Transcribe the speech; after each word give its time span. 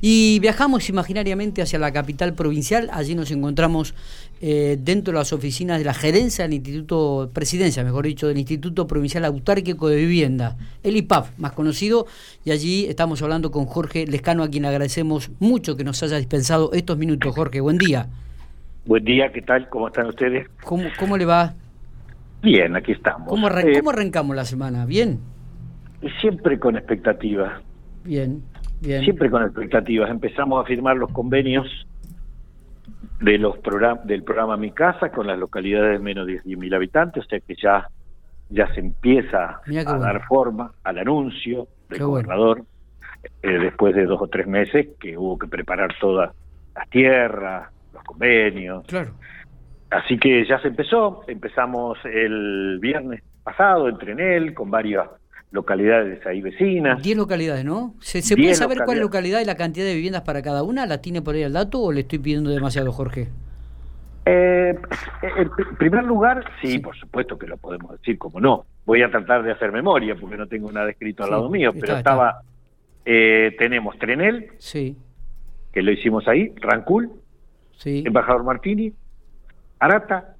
Y 0.00 0.38
viajamos 0.40 0.88
imaginariamente 0.88 1.62
hacia 1.62 1.78
la 1.78 1.92
capital 1.92 2.34
provincial, 2.34 2.88
allí 2.92 3.14
nos 3.14 3.30
encontramos 3.30 3.94
eh, 4.40 4.76
dentro 4.80 5.12
de 5.12 5.18
las 5.18 5.32
oficinas 5.32 5.78
de 5.78 5.84
la 5.84 5.94
gerencia 5.94 6.44
del 6.44 6.54
Instituto, 6.54 7.30
presidencia 7.32 7.82
mejor 7.84 8.06
dicho, 8.06 8.28
del 8.28 8.38
Instituto 8.38 8.86
Provincial 8.86 9.24
Autárquico 9.24 9.88
de 9.88 9.96
Vivienda, 9.96 10.56
el 10.82 10.96
IPAF, 10.96 11.38
más 11.38 11.52
conocido, 11.52 12.06
y 12.44 12.50
allí 12.50 12.86
estamos 12.86 13.22
hablando 13.22 13.50
con 13.50 13.66
Jorge 13.66 14.06
Lescano, 14.06 14.42
a 14.42 14.48
quien 14.48 14.64
agradecemos 14.66 15.30
mucho 15.40 15.76
que 15.76 15.84
nos 15.84 16.02
haya 16.02 16.18
dispensado 16.18 16.70
estos 16.72 16.98
minutos. 16.98 17.34
Jorge, 17.34 17.60
buen 17.60 17.78
día. 17.78 18.08
Buen 18.84 19.04
día, 19.04 19.32
¿qué 19.32 19.42
tal? 19.42 19.68
¿Cómo 19.68 19.88
están 19.88 20.06
ustedes? 20.06 20.46
¿Cómo, 20.62 20.84
cómo 20.98 21.16
le 21.16 21.24
va? 21.24 21.54
Bien, 22.42 22.76
aquí 22.76 22.92
estamos. 22.92 23.28
¿Cómo, 23.28 23.48
eh, 23.48 23.82
arrancamos 23.88 24.36
la 24.36 24.44
semana? 24.44 24.86
¿Bien? 24.86 25.18
Siempre 26.20 26.58
con 26.58 26.76
expectativas. 26.76 27.60
Bien, 28.04 28.42
bien. 28.80 29.02
Siempre 29.02 29.30
con 29.30 29.42
expectativas. 29.42 30.10
Empezamos 30.10 30.62
a 30.62 30.66
firmar 30.66 30.96
los 30.96 31.10
convenios 31.12 31.66
de 33.20 33.38
los 33.38 33.56
del 34.04 34.22
programa 34.22 34.56
Mi 34.56 34.72
Casa 34.72 35.10
con 35.10 35.26
las 35.26 35.38
localidades 35.38 35.92
de 35.92 35.98
menos 35.98 36.26
de 36.26 36.42
10.000 36.42 36.74
habitantes, 36.74 37.24
o 37.24 37.28
sea 37.28 37.40
que 37.40 37.54
ya, 37.54 37.88
ya 38.50 38.72
se 38.74 38.80
empieza 38.80 39.60
a 39.86 39.98
dar 39.98 40.24
forma 40.26 40.72
al 40.84 40.98
anuncio 40.98 41.68
del 41.88 42.02
gobernador 42.02 42.62
eh, 43.42 43.58
después 43.58 43.94
de 43.94 44.04
dos 44.04 44.20
o 44.20 44.28
tres 44.28 44.46
meses 44.46 44.88
que 45.00 45.16
hubo 45.16 45.38
que 45.38 45.46
preparar 45.46 45.94
todas 46.00 46.34
las 46.74 46.88
tierras, 46.90 47.70
los 47.94 48.04
convenios. 48.04 48.84
Claro. 48.86 49.12
Así 49.90 50.18
que 50.18 50.44
ya 50.46 50.60
se 50.60 50.68
empezó, 50.68 51.24
empezamos 51.26 51.98
el 52.04 52.78
viernes 52.80 53.22
pasado 53.42 53.88
en 53.88 53.96
Trenel 53.98 54.54
con 54.54 54.70
varias 54.70 55.08
localidades 55.50 56.24
ahí 56.26 56.40
vecinas. 56.40 57.02
Diez 57.02 57.16
localidades, 57.16 57.64
¿no? 57.64 57.94
¿Se, 58.00 58.20
puede 58.36 58.54
saber 58.54 58.78
cuál 58.84 59.00
localidad 59.00 59.40
y 59.40 59.44
la 59.44 59.56
cantidad 59.56 59.86
de 59.86 59.94
viviendas 59.94 60.22
para 60.22 60.42
cada 60.42 60.62
una? 60.62 60.86
¿La 60.86 61.00
tiene 61.00 61.22
por 61.22 61.34
ahí 61.34 61.42
el 61.42 61.52
dato 61.52 61.80
o 61.80 61.92
le 61.92 62.00
estoy 62.00 62.18
pidiendo 62.18 62.50
demasiado, 62.50 62.92
Jorge? 62.92 63.28
Eh, 64.28 64.76
en 65.22 65.76
primer 65.78 66.04
lugar, 66.04 66.44
sí, 66.60 66.80
por 66.80 66.96
supuesto 66.96 67.38
que 67.38 67.46
lo 67.46 67.56
podemos 67.56 67.92
decir, 67.92 68.18
como 68.18 68.40
no. 68.40 68.66
Voy 68.84 69.02
a 69.02 69.10
tratar 69.10 69.44
de 69.44 69.52
hacer 69.52 69.70
memoria 69.70 70.16
porque 70.20 70.36
no 70.36 70.48
tengo 70.48 70.70
nada 70.72 70.90
escrito 70.90 71.24
al 71.24 71.30
lado 71.30 71.48
mío, 71.48 71.72
pero 71.72 71.96
estaba, 71.96 72.42
eh, 73.04 73.54
tenemos 73.58 73.96
Trenel, 73.98 74.50
sí. 74.58 74.96
que 75.72 75.82
lo 75.82 75.92
hicimos 75.92 76.26
ahí, 76.26 76.52
Rancul, 76.56 77.10
sí. 77.76 78.02
Embajador 78.04 78.42
Martini, 78.42 78.92
Arata, 79.78 80.34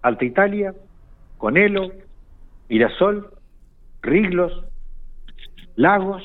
Alta 0.00 0.24
Italia, 0.24 0.74
Conelo, 1.36 1.92
Mirasol, 2.70 3.30
Riglos, 4.02 4.64
Lagos, 5.76 6.22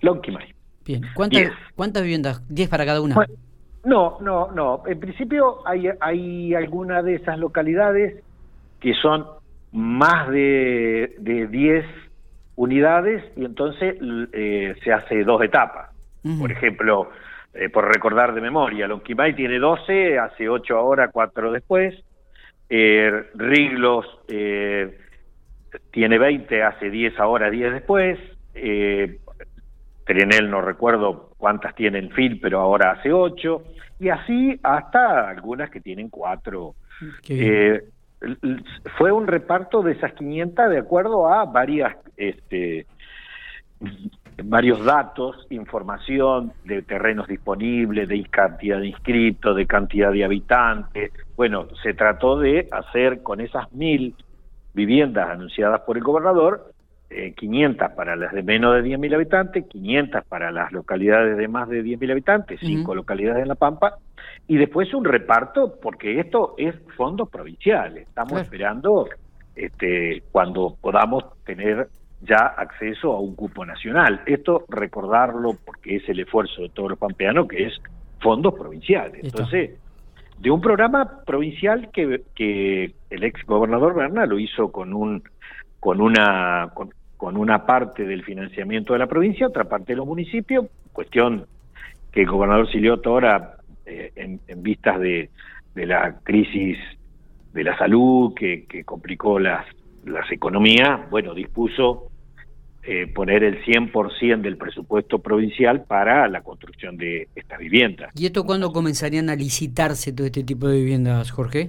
Lonquimay. 0.00 0.54
Bien, 0.84 1.02
¿cuántas, 1.14 1.52
¿cuántas 1.74 2.02
viviendas? 2.02 2.42
¿Diez 2.48 2.68
para 2.68 2.86
cada 2.86 3.00
una? 3.00 3.16
no, 3.84 4.18
no, 4.20 4.50
no. 4.52 4.82
En 4.86 4.98
principio 5.00 5.66
hay, 5.66 5.88
hay 6.00 6.54
algunas 6.54 7.04
de 7.04 7.16
esas 7.16 7.38
localidades 7.38 8.22
que 8.80 8.94
son 8.94 9.26
más 9.72 10.28
de, 10.28 11.14
de 11.18 11.46
10 11.46 11.84
unidades 12.56 13.22
y 13.36 13.44
entonces 13.44 13.96
eh, 14.32 14.74
se 14.82 14.92
hace 14.92 15.24
dos 15.24 15.42
etapas. 15.42 15.90
Por 16.38 16.52
ejemplo, 16.52 17.08
eh, 17.54 17.70
por 17.70 17.86
recordar 17.86 18.34
de 18.34 18.40
memoria. 18.40 18.86
Lonquimay 18.86 19.34
tiene 19.34 19.58
12, 19.58 20.18
hace 20.18 20.48
8 20.48 20.76
ahora, 20.76 21.08
4 21.10 21.52
después. 21.52 21.94
Eh, 22.68 23.30
Riglos 23.34 24.04
eh, 24.28 24.98
tiene 25.90 26.18
20, 26.18 26.62
hace 26.62 26.90
10 26.90 27.18
ahora, 27.18 27.50
10 27.50 27.72
después. 27.72 28.18
Eh, 28.54 29.18
Trenel 30.04 30.50
no 30.50 30.60
recuerdo 30.60 31.30
cuántas 31.36 31.74
tiene 31.74 31.98
en 31.98 32.10
FIL, 32.10 32.40
pero 32.40 32.60
ahora 32.60 32.92
hace 32.92 33.12
8. 33.12 33.62
Y 34.00 34.08
así 34.08 34.58
hasta 34.62 35.28
algunas 35.28 35.70
que 35.70 35.80
tienen 35.80 36.08
4. 36.08 36.74
Eh, 37.28 37.82
fue 38.96 39.12
un 39.12 39.26
reparto 39.26 39.82
de 39.82 39.92
esas 39.92 40.12
500 40.14 40.70
de 40.70 40.78
acuerdo 40.78 41.28
a 41.28 41.44
varias 41.44 41.96
este, 42.16 42.86
varios 44.44 44.84
datos, 44.84 45.46
información 45.50 46.52
de 46.64 46.82
terrenos 46.82 47.26
disponibles, 47.26 48.08
de 48.08 48.22
cantidad 48.24 48.78
de 48.80 48.88
inscritos, 48.88 49.56
de 49.56 49.66
cantidad 49.66 50.12
de 50.12 50.24
habitantes. 50.24 51.12
Bueno, 51.36 51.68
se 51.82 51.94
trató 51.94 52.38
de 52.38 52.68
hacer 52.70 53.22
con 53.22 53.40
esas 53.40 53.72
mil 53.72 54.14
viviendas 54.78 55.28
anunciadas 55.28 55.80
por 55.80 55.96
el 55.96 56.04
gobernador, 56.04 56.72
500 57.36 57.90
eh, 57.90 57.94
para 57.96 58.14
las 58.14 58.32
de 58.32 58.42
menos 58.42 58.74
de 58.74 58.88
10.000 58.88 59.14
habitantes, 59.14 59.66
500 59.66 60.24
para 60.24 60.52
las 60.52 60.70
localidades 60.72 61.36
de 61.36 61.48
más 61.48 61.68
de 61.68 61.82
10.000 61.82 62.12
habitantes, 62.12 62.60
cinco 62.60 62.94
localidades 62.94 63.42
en 63.42 63.48
La 63.48 63.56
Pampa, 63.56 63.96
y 64.46 64.56
después 64.56 64.94
un 64.94 65.04
reparto, 65.04 65.74
porque 65.82 66.20
esto 66.20 66.54
es 66.56 66.74
fondos 66.96 67.28
provinciales. 67.28 68.06
Estamos 68.06 68.40
esperando 68.40 69.08
este, 69.56 70.22
cuando 70.30 70.76
podamos 70.80 71.24
tener 71.44 71.88
ya 72.20 72.46
acceso 72.56 73.12
a 73.12 73.20
un 73.20 73.34
cupo 73.34 73.66
nacional. 73.66 74.22
Esto 74.26 74.64
recordarlo 74.68 75.56
porque 75.64 75.96
es 75.96 76.08
el 76.08 76.20
esfuerzo 76.20 76.62
de 76.62 76.68
todos 76.68 76.90
los 76.90 76.98
pampeanos, 76.98 77.48
que 77.48 77.66
es 77.66 77.74
fondos 78.20 78.54
provinciales. 78.54 79.24
Entonces, 79.24 79.72
de 80.40 80.50
un 80.50 80.60
programa 80.60 81.22
provincial 81.26 81.90
que, 81.92 82.22
que 82.34 82.94
el 83.10 83.24
ex 83.24 83.44
gobernador 83.44 83.94
Berna 83.94 84.26
lo 84.26 84.38
hizo 84.38 84.70
con 84.70 84.92
un 84.92 85.22
con 85.80 86.00
una 86.00 86.70
con, 87.16 87.36
una 87.36 87.66
parte 87.66 88.04
del 88.04 88.22
financiamiento 88.22 88.92
de 88.92 89.00
la 89.00 89.08
provincia, 89.08 89.48
otra 89.48 89.64
parte 89.64 89.92
de 89.92 89.96
los 89.96 90.06
municipios, 90.06 90.66
cuestión 90.92 91.46
que 92.12 92.22
el 92.22 92.30
gobernador 92.30 92.70
Silioto 92.70 93.10
ahora, 93.10 93.56
eh, 93.86 94.12
en, 94.14 94.40
en, 94.46 94.62
vistas 94.62 95.00
de, 95.00 95.28
de 95.74 95.86
la 95.86 96.20
crisis 96.22 96.78
de 97.52 97.64
la 97.64 97.76
salud 97.76 98.34
que, 98.34 98.66
que 98.66 98.84
complicó 98.84 99.40
las 99.40 99.66
las 100.04 100.30
economías, 100.30 101.08
bueno, 101.10 101.34
dispuso 101.34 102.10
eh, 102.90 103.06
poner 103.06 103.44
el 103.44 103.62
100% 103.64 104.40
del 104.40 104.56
presupuesto 104.56 105.18
provincial 105.18 105.84
para 105.84 106.26
la 106.26 106.40
construcción 106.40 106.96
de 106.96 107.28
estas 107.36 107.58
viviendas. 107.58 108.10
¿Y 108.18 108.24
esto 108.24 108.44
cuándo 108.44 108.72
comenzarían 108.72 109.28
a 109.28 109.36
licitarse 109.36 110.10
todo 110.10 110.26
este 110.26 110.42
tipo 110.42 110.68
de 110.68 110.78
viviendas, 110.78 111.30
Jorge? 111.30 111.68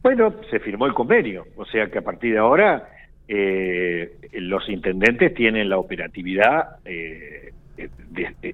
Bueno, 0.00 0.32
se 0.48 0.60
firmó 0.60 0.86
el 0.86 0.94
convenio, 0.94 1.44
o 1.56 1.64
sea 1.64 1.90
que 1.90 1.98
a 1.98 2.02
partir 2.02 2.34
de 2.34 2.38
ahora 2.38 2.88
eh, 3.26 4.16
los 4.34 4.68
intendentes 4.68 5.34
tienen 5.34 5.68
la 5.68 5.78
operatividad, 5.78 6.76
eh, 6.84 7.52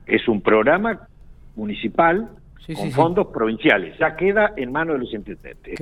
es 0.07 0.27
un 0.27 0.41
programa 0.41 1.07
municipal 1.55 2.31
con 2.75 2.91
fondos 2.93 3.27
provinciales, 3.27 3.99
ya 3.99 4.17
queda 4.17 4.55
en 4.57 4.73
manos 4.73 4.95
de 4.95 5.01
los 5.01 5.13
intendentes. 5.13 5.79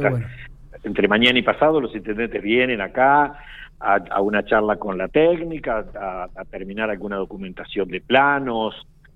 Entre 0.82 1.06
mañana 1.06 1.38
y 1.38 1.42
pasado 1.42 1.80
los 1.80 1.94
intendentes 1.94 2.42
vienen 2.42 2.80
acá, 2.80 3.38
a, 3.82 4.20
una 4.20 4.44
charla 4.44 4.76
con 4.76 4.96
la 4.96 5.08
técnica, 5.08 5.84
a, 5.94 6.44
terminar 6.44 6.90
alguna 6.90 7.16
documentación 7.16 7.88
de 7.88 8.00
planos, 8.00 8.74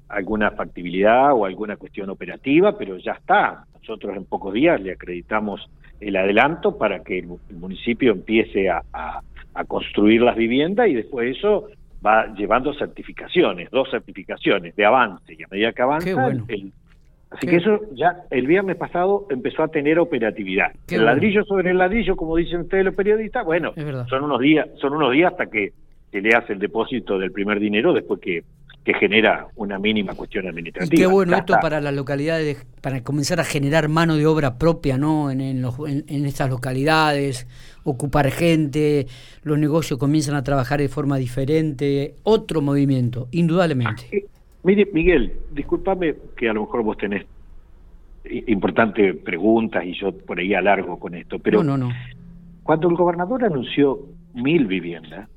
alguna 0.08 0.50
factibilidad 0.50 1.32
o 1.32 1.44
alguna 1.44 1.76
cuestión 1.76 2.10
operativa, 2.10 2.76
pero 2.76 2.96
ya 2.98 3.12
está. 3.12 3.64
Nosotros 3.80 4.16
en 4.16 4.24
pocos 4.24 4.52
días 4.52 4.80
le 4.80 4.92
acreditamos 4.92 5.70
el 6.00 6.16
adelanto 6.16 6.76
para 6.76 7.02
que 7.02 7.20
el, 7.20 7.28
municipio 7.58 8.12
empiece 8.12 8.68
a, 8.68 8.82
construir 9.68 10.20
las 10.20 10.36
viviendas 10.36 10.86
y 10.86 10.92
después 10.92 11.34
eso 11.34 11.68
va 12.04 12.26
llevando 12.34 12.74
certificaciones, 12.74 13.70
dos 13.70 13.90
certificaciones 13.90 14.76
de 14.76 14.84
avance 14.84 15.32
y 15.32 15.42
a 15.42 15.46
medida 15.50 15.72
que 15.72 15.80
avanza 15.80 16.28
el, 16.28 16.72
Así 17.30 17.46
que 17.46 17.56
eso 17.56 17.80
ya 17.92 18.22
el 18.30 18.46
viernes 18.46 18.76
pasado 18.76 19.26
empezó 19.30 19.62
a 19.62 19.68
tener 19.68 19.98
operatividad. 19.98 20.72
el 20.88 21.04
ladrillo 21.04 21.44
sobre 21.44 21.70
el 21.70 21.78
ladrillo, 21.78 22.16
como 22.16 22.36
dicen 22.36 22.60
ustedes 22.60 22.84
los 22.84 22.94
periodistas, 22.94 23.44
bueno, 23.44 23.72
son 24.08 24.24
unos 24.24 24.40
días, 24.40 24.68
son 24.80 24.94
unos 24.94 25.12
días 25.12 25.32
hasta 25.32 25.46
que 25.46 25.72
se 26.10 26.20
le 26.20 26.34
hace 26.34 26.52
el 26.52 26.60
depósito 26.60 27.18
del 27.18 27.32
primer 27.32 27.58
dinero 27.58 27.92
después 27.92 28.20
que, 28.20 28.44
que 28.84 28.94
genera 28.94 29.48
una 29.56 29.78
mínima 29.78 30.14
cuestión 30.14 30.46
administrativa. 30.46 30.94
Y 30.94 30.96
qué 30.96 31.06
bueno 31.06 31.36
esto 31.36 31.56
para 31.60 31.80
las 31.80 31.92
localidades, 31.92 32.64
para 32.80 33.02
comenzar 33.02 33.40
a 33.40 33.44
generar 33.44 33.88
mano 33.88 34.16
de 34.16 34.24
obra 34.26 34.56
propia, 34.56 34.96
¿no? 34.96 35.30
En, 35.30 35.40
en, 35.40 35.64
en, 36.06 36.26
estas 36.26 36.48
localidades, 36.48 37.48
ocupar 37.82 38.30
gente, 38.30 39.08
los 39.42 39.58
negocios 39.58 39.98
comienzan 39.98 40.36
a 40.36 40.44
trabajar 40.44 40.80
de 40.80 40.88
forma 40.88 41.16
diferente, 41.16 42.14
otro 42.22 42.62
movimiento, 42.62 43.26
indudablemente. 43.32 44.08
Ah, 44.12 44.35
Mire, 44.66 44.88
Miguel, 44.92 45.32
discúlpame 45.52 46.16
que 46.36 46.48
a 46.48 46.52
lo 46.52 46.62
mejor 46.62 46.82
vos 46.82 46.96
tenés 46.96 47.24
importantes 48.48 49.14
preguntas 49.18 49.84
y 49.84 49.94
yo 49.94 50.10
por 50.10 50.40
ahí 50.40 50.54
alargo 50.54 50.98
con 50.98 51.14
esto, 51.14 51.38
pero 51.38 51.62
no, 51.62 51.78
no, 51.78 51.86
no. 51.86 51.94
cuando 52.64 52.88
el 52.88 52.96
gobernador 52.96 53.44
anunció 53.44 54.00
mil 54.34 54.66
viviendas, 54.66 55.28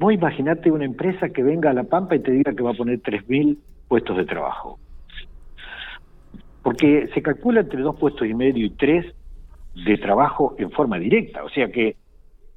vos 0.00 0.12
imaginate 0.12 0.72
una 0.72 0.86
empresa 0.86 1.28
que 1.28 1.44
venga 1.44 1.70
a 1.70 1.72
La 1.72 1.84
Pampa 1.84 2.16
y 2.16 2.18
te 2.18 2.32
diga 2.32 2.52
que 2.52 2.64
va 2.64 2.72
a 2.72 2.74
poner 2.74 2.98
tres 2.98 3.28
mil 3.28 3.60
puestos 3.86 4.16
de 4.16 4.24
trabajo. 4.24 4.80
Porque 6.64 7.08
se 7.14 7.22
calcula 7.22 7.60
entre 7.60 7.80
dos 7.80 7.94
puestos 7.94 8.26
y 8.26 8.34
medio 8.34 8.66
y 8.66 8.70
tres 8.70 9.06
de 9.86 9.96
trabajo 9.98 10.56
en 10.58 10.72
forma 10.72 10.98
directa, 10.98 11.44
o 11.44 11.48
sea 11.48 11.70
que 11.70 11.94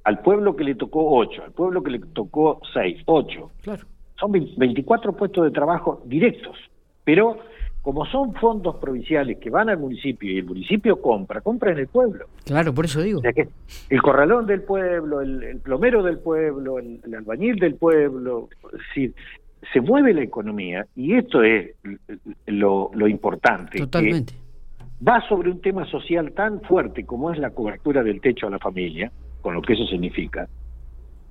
al 0.03 0.21
pueblo 0.21 0.55
que 0.55 0.63
le 0.63 0.73
tocó 0.73 1.15
ocho, 1.15 1.43
al 1.43 1.51
pueblo 1.51 1.83
que 1.83 1.91
le 1.91 1.99
tocó 1.99 2.59
seis, 2.73 3.03
ocho. 3.05 3.51
Claro 3.61 3.85
son 4.19 4.31
24 4.31 5.13
puestos 5.13 5.43
de 5.45 5.51
trabajo 5.51 6.01
directos. 6.05 6.57
Pero 7.03 7.37
como 7.87 8.05
son 8.05 8.33
fondos 8.33 8.75
provinciales 8.75 9.37
que 9.37 9.49
van 9.49 9.69
al 9.69 9.77
municipio 9.77 10.29
y 10.29 10.39
el 10.39 10.45
municipio 10.45 11.01
compra, 11.01 11.39
compra 11.39 11.71
en 11.71 11.77
el 11.77 11.87
pueblo. 11.87 12.25
Claro, 12.43 12.73
por 12.73 12.83
eso 12.83 13.01
digo. 13.01 13.19
O 13.19 13.21
sea 13.21 13.31
que 13.31 13.47
el 13.89 14.01
corralón 14.01 14.45
del 14.45 14.63
pueblo, 14.63 15.21
el, 15.21 15.61
plomero 15.63 16.03
del 16.03 16.19
pueblo, 16.19 16.79
el, 16.79 16.99
albañil 17.15 17.55
del 17.55 17.75
pueblo, 17.75 18.49
es 18.73 18.79
decir, 18.89 19.13
se 19.71 19.79
mueve 19.79 20.13
la 20.13 20.21
economía 20.21 20.85
y 20.97 21.13
esto 21.15 21.43
es 21.43 21.75
lo, 22.47 22.91
importante. 23.07 23.79
Totalmente. 23.79 24.33
Va 25.07 25.25
sobre 25.29 25.49
un 25.49 25.61
tema 25.61 25.85
social 25.85 26.33
tan 26.33 26.59
fuerte 26.63 27.05
como 27.05 27.31
es 27.31 27.39
la 27.39 27.51
cobertura 27.51 28.03
del 28.03 28.19
techo 28.19 28.47
a 28.47 28.49
la 28.49 28.59
familia, 28.59 29.11
con 29.41 29.53
lo 29.53 29.61
que 29.61 29.71
eso 29.71 29.85
significa, 29.85 30.49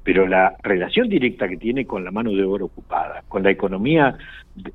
pero 0.06 0.24
la 0.28 0.56
relación 0.62 1.08
directa 1.08 1.48
que 1.48 1.56
tiene 1.56 1.84
con 1.84 2.04
la 2.04 2.12
mano 2.12 2.30
de 2.30 2.44
obra 2.44 2.64
ocupada, 2.64 3.24
con 3.26 3.42
la 3.42 3.50
economía 3.50 4.16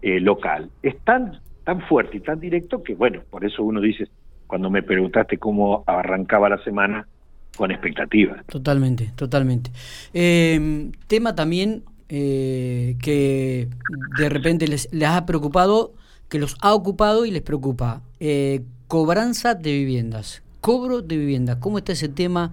eh, 0.02 0.20
local, 0.20 0.70
es 0.84 1.00
tan 1.06 1.40
tan 1.64 1.82
fuerte 1.88 2.18
y 2.18 2.20
tan 2.20 2.40
directo 2.40 2.84
que, 2.84 2.96
bueno, 2.96 3.22
por 3.30 3.46
eso 3.46 3.64
uno 3.64 3.80
dice, 3.80 4.10
cuando 4.46 4.70
me 4.70 4.84
preguntaste 4.84 5.38
cómo 5.38 5.86
arrancaba 5.88 6.50
la 6.50 6.62
semana, 6.64 7.08
con 7.56 7.72
expectativa. 7.72 8.44
Totalmente, 8.48 9.14
totalmente. 9.16 9.72
Em, 10.14 10.92
tema 11.08 11.34
también 11.34 11.84
eh, 12.10 12.98
que 13.02 13.70
de 14.18 14.30
repente 14.30 14.68
les, 14.68 14.92
les, 14.92 15.08
ha 15.08 15.26
preocupado, 15.26 15.94
que 16.28 16.40
los 16.40 16.58
ha 16.62 16.74
ocupado 16.74 17.26
y 17.26 17.32
les 17.32 17.42
preocupa. 17.42 18.02
Eh, 18.20 18.64
cobranza 18.88 19.54
de 19.54 19.72
viviendas, 19.72 20.44
cobro 20.60 21.02
de 21.02 21.16
viviendas. 21.18 21.56
¿Cómo 21.58 21.78
está 21.78 21.94
ese 21.94 22.10
tema? 22.10 22.52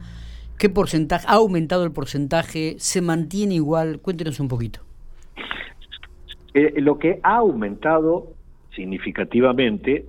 ¿Qué 0.59 0.69
porcentaje? 0.69 1.25
¿Ha 1.29 1.35
aumentado 1.35 1.85
el 1.85 1.93
porcentaje? 1.93 2.75
¿Se 2.79 3.01
mantiene 3.01 3.55
igual? 3.55 4.01
Cuéntenos 4.01 4.41
un 4.41 4.49
poquito. 4.49 4.81
Eh, 6.53 6.81
lo 6.81 6.99
que 6.99 7.21
ha 7.23 7.37
aumentado 7.37 8.33
significativamente 8.75 10.07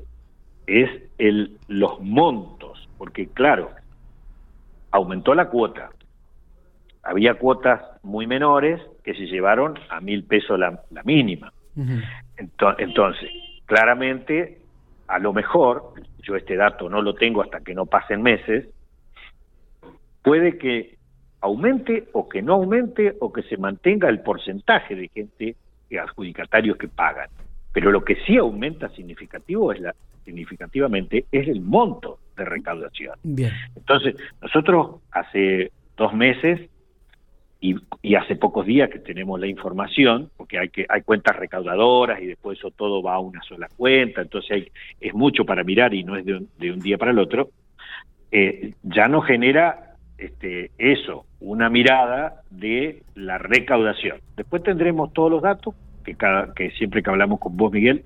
es 0.65 0.89
el, 1.19 1.57
los 1.67 1.99
montos, 2.01 2.89
porque 2.97 3.27
claro, 3.27 3.69
aumentó 4.91 5.35
la 5.35 5.49
cuota. 5.49 5.91
Había 7.03 7.35
cuotas 7.35 7.81
muy 8.01 8.25
menores 8.25 8.81
que 9.03 9.13
se 9.13 9.27
llevaron 9.27 9.77
a 9.89 10.01
mil 10.01 10.23
pesos 10.23 10.59
la, 10.59 10.81
mínima. 11.03 11.53
entonces, 12.77 13.29
claramente, 13.65 14.59
a 15.07 15.19
lo 15.19 15.31
mejor, 15.31 15.93
yo 16.23 16.35
este 16.35 16.55
dato 16.55 16.89
no 16.89 17.01
lo 17.01 17.13
tengo 17.13 17.41
hasta 17.41 17.61
que 17.61 17.73
no 17.73 17.85
pasen 17.85 18.21
meses, 18.21 18.67
puede 20.23 20.57
que 20.57 20.97
aumente 21.41 22.09
o 22.13 22.27
que 22.27 22.41
no 22.41 22.53
aumente 22.53 23.15
o 23.19 23.31
que 23.31 23.43
se 23.43 23.57
mantenga 23.57 24.09
el 24.09 24.21
porcentaje 24.21 24.95
de 24.95 25.07
gente, 25.09 25.55
adjudicatarios 25.97 26.77
que 26.77 26.87
pagan. 26.87 27.29
Pero 27.73 27.91
lo 27.91 28.03
que 28.03 28.15
sí 28.25 28.37
aumenta 28.37 28.89
significativo 28.89 29.71
es 29.71 29.79
la, 29.79 29.95
significativamente 30.25 31.25
es 31.31 31.47
el 31.47 31.61
monto 31.61 32.19
de 32.37 32.45
recaudación. 32.45 33.15
Bien. 33.23 33.51
Entonces, 33.75 34.15
nosotros 34.41 35.01
hace 35.11 35.71
dos 35.97 36.13
meses 36.13 36.69
y, 37.61 37.75
y, 38.01 38.15
hace 38.15 38.35
pocos 38.35 38.65
días 38.65 38.89
que 38.89 38.99
tenemos 38.99 39.39
la 39.39 39.47
información, 39.47 40.29
porque 40.37 40.57
hay 40.59 40.69
que 40.69 40.85
hay 40.87 41.01
cuentas 41.01 41.35
recaudadoras 41.35 42.21
y 42.21 42.27
después 42.27 42.57
eso 42.57 42.71
todo 42.71 43.03
va 43.03 43.15
a 43.15 43.19
una 43.19 43.41
sola 43.43 43.67
cuenta, 43.75 44.21
entonces 44.21 44.51
hay, 44.51 44.71
es 45.01 45.13
mucho 45.13 45.43
para 45.43 45.63
mirar 45.65 45.93
y 45.93 46.03
no 46.03 46.15
es 46.15 46.23
de 46.23 46.35
un, 46.35 46.49
de 46.57 46.71
un 46.71 46.79
día 46.79 46.97
para 46.97 47.11
el 47.11 47.19
otro, 47.19 47.49
eh, 48.31 48.75
ya 48.83 49.09
no 49.09 49.21
genera 49.21 49.88
este, 50.19 50.71
eso, 50.77 51.25
una 51.39 51.69
mirada 51.69 52.41
de 52.49 53.03
la 53.15 53.37
recaudación. 53.37 54.17
Después 54.35 54.63
tendremos 54.63 55.13
todos 55.13 55.31
los 55.31 55.41
datos 55.41 55.75
que, 56.03 56.15
cada, 56.15 56.53
que 56.53 56.71
siempre 56.71 57.01
que 57.01 57.09
hablamos 57.09 57.39
con 57.39 57.55
vos, 57.55 57.71
Miguel, 57.71 58.03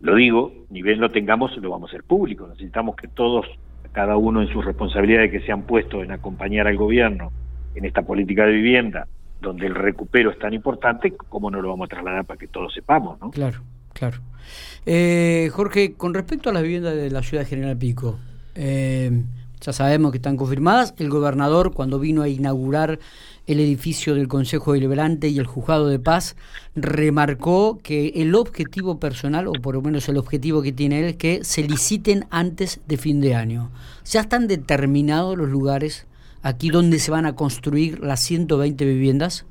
lo 0.00 0.14
digo, 0.14 0.52
ni 0.70 0.82
bien 0.82 1.00
lo 1.00 1.10
tengamos, 1.10 1.56
lo 1.58 1.70
vamos 1.70 1.90
a 1.90 1.92
hacer 1.92 2.04
público. 2.04 2.46
Necesitamos 2.48 2.96
que 2.96 3.08
todos, 3.08 3.46
cada 3.92 4.16
uno 4.16 4.42
en 4.42 4.48
sus 4.48 4.64
responsabilidades 4.64 5.30
que 5.30 5.40
se 5.40 5.52
han 5.52 5.62
puesto 5.62 6.02
en 6.02 6.10
acompañar 6.10 6.66
al 6.66 6.76
gobierno 6.76 7.32
en 7.74 7.84
esta 7.84 8.02
política 8.02 8.46
de 8.46 8.52
vivienda, 8.52 9.06
donde 9.40 9.66
el 9.66 9.74
recupero 9.74 10.30
es 10.30 10.38
tan 10.38 10.54
importante, 10.54 11.12
¿cómo 11.28 11.50
no 11.50 11.60
lo 11.60 11.68
vamos 11.68 11.86
a 11.86 11.88
trasladar 11.88 12.24
para 12.24 12.38
que 12.38 12.48
todos 12.48 12.72
sepamos? 12.72 13.20
¿no? 13.20 13.30
Claro, 13.30 13.60
claro. 13.92 14.18
Eh, 14.86 15.50
Jorge, 15.52 15.94
con 15.94 16.14
respecto 16.14 16.50
a 16.50 16.52
las 16.52 16.62
viviendas 16.62 16.94
de 16.94 17.10
la 17.10 17.22
ciudad 17.22 17.46
General 17.46 17.76
Pico, 17.76 18.18
eh, 18.54 19.10
ya 19.60 19.72
sabemos 19.72 20.12
que 20.12 20.18
están 20.18 20.36
confirmadas. 20.36 20.94
El 20.98 21.10
gobernador, 21.10 21.72
cuando 21.72 21.98
vino 21.98 22.22
a 22.22 22.28
inaugurar 22.28 22.98
el 23.46 23.60
edificio 23.60 24.14
del 24.14 24.28
Consejo 24.28 24.72
Deliberante 24.72 25.28
y 25.28 25.38
el 25.38 25.46
Juzgado 25.46 25.88
de 25.88 25.98
Paz, 25.98 26.36
remarcó 26.74 27.78
que 27.82 28.08
el 28.16 28.34
objetivo 28.34 28.98
personal, 28.98 29.46
o 29.46 29.52
por 29.52 29.74
lo 29.74 29.82
menos 29.82 30.08
el 30.08 30.18
objetivo 30.18 30.62
que 30.62 30.72
tiene 30.72 31.00
él, 31.00 31.04
es 31.06 31.16
que 31.16 31.44
se 31.44 31.62
liciten 31.62 32.24
antes 32.30 32.80
de 32.86 32.96
fin 32.96 33.20
de 33.20 33.34
año. 33.34 33.70
¿Ya 34.04 34.20
están 34.20 34.46
determinados 34.46 35.36
los 35.36 35.48
lugares 35.48 36.06
aquí 36.42 36.70
donde 36.70 36.98
se 36.98 37.10
van 37.10 37.26
a 37.26 37.34
construir 37.34 38.00
las 38.00 38.20
120 38.20 38.84
viviendas? 38.84 39.46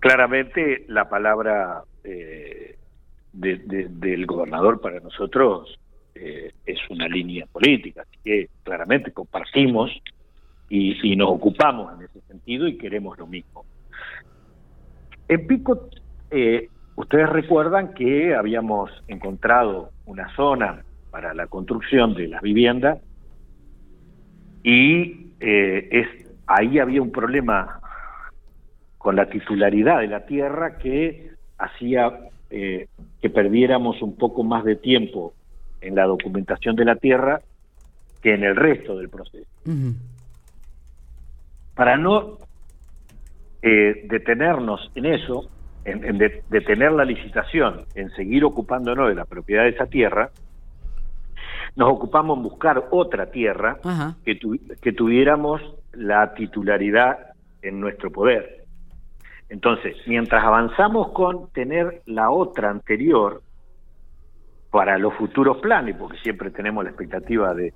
Claramente 0.00 0.84
la 0.88 1.08
palabra 1.08 1.82
eh, 2.04 2.76
del 3.32 4.26
gobernador 4.26 4.80
para 4.80 5.00
nosotros 5.00 5.78
es 6.66 6.78
una 6.90 7.08
línea 7.08 7.46
política, 7.46 8.02
así 8.02 8.18
que 8.24 8.48
claramente 8.62 9.12
compartimos 9.12 9.90
y, 10.68 11.14
nos 11.16 11.28
ocupamos 11.30 11.92
en 11.94 12.06
ese 12.06 12.20
sentido 12.22 12.66
y 12.66 12.76
queremos 12.76 13.18
lo 13.18 13.26
mismo. 13.26 13.64
En 15.28 15.46
Pico, 15.46 15.88
eh, 16.30 16.68
ustedes 16.96 17.28
recuerdan 17.28 17.94
que 17.94 18.34
habíamos 18.34 18.90
encontrado 19.06 19.90
una 20.06 20.34
zona 20.34 20.82
para 21.10 21.34
la 21.34 21.46
construcción 21.46 22.14
de 22.14 22.28
las 22.28 22.42
viviendas 22.42 22.98
y 24.62 25.30
eh, 25.40 25.88
es 25.92 26.08
ahí 26.46 26.78
había 26.78 27.00
un 27.00 27.12
problema 27.12 27.80
con 28.98 29.16
la 29.16 29.28
titularidad 29.28 30.00
de 30.00 30.08
la 30.08 30.26
tierra 30.26 30.78
que 30.78 31.30
hacía 31.58 32.18
eh, 32.50 32.88
que 33.20 33.30
perdiéramos 33.30 34.02
un 34.02 34.16
poco 34.16 34.42
más 34.42 34.64
de 34.64 34.76
tiempo 34.76 35.34
en 35.84 35.94
la 35.94 36.04
documentación 36.04 36.74
de 36.76 36.84
la 36.84 36.96
tierra 36.96 37.40
que 38.22 38.34
en 38.34 38.42
el 38.42 38.56
resto 38.56 38.96
del 38.96 39.10
proceso. 39.10 39.46
Para 41.74 41.96
no 41.96 42.38
eh, 43.62 44.06
detenernos 44.08 44.90
en 44.94 45.06
eso, 45.06 45.50
en, 45.84 46.18
detener 46.48 46.92
la 46.92 47.04
licitación, 47.04 47.84
en 47.94 48.10
seguir 48.10 48.44
ocupándonos 48.44 49.08
de 49.08 49.14
la 49.14 49.26
propiedad 49.26 49.64
de 49.64 49.70
esa 49.70 49.86
tierra, 49.86 50.30
nos 51.76 51.90
ocupamos 51.90 52.38
en 52.38 52.44
buscar 52.44 52.84
otra 52.90 53.30
tierra 53.30 53.78
que, 54.24 54.38
que 54.80 54.92
tuviéramos 54.92 55.60
la 55.92 56.32
titularidad 56.34 57.18
en 57.62 57.80
nuestro 57.80 58.10
poder. 58.10 58.64
Entonces, 59.48 59.96
mientras 60.06 60.42
avanzamos 60.42 61.12
con 61.12 61.50
tener 61.50 62.02
la 62.06 62.30
otra 62.30 62.70
anterior 62.70 63.42
para 64.74 64.98
los 64.98 65.14
futuros 65.14 65.58
planes, 65.58 65.94
porque 65.96 66.18
siempre 66.18 66.50
tenemos 66.50 66.82
la 66.82 66.90
expectativa 66.90 67.54
de, 67.54 67.72